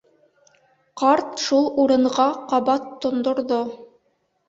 Ҡарт 1.01 1.45
шул 1.45 1.69
урынға 1.85 2.27
ҡабат 2.55 2.91
тондорҙо. 3.07 3.65